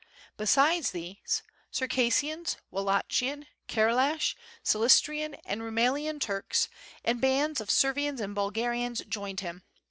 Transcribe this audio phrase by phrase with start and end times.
[0.35, 4.33] Besides these, Circasssians, Wal lachian, Karalash,
[4.65, 6.69] Silistrian, and Rumelian Turks,
[7.05, 9.61] and bands of Servians and Bulgarians joined him.